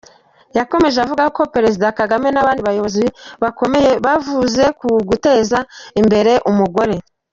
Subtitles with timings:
[0.57, 3.05] Yakomeje avuga ko Perezida Kagame n’abandi bayobozi
[3.43, 5.59] bakomeye bavuze ku guteza
[6.01, 6.95] imbere umugore.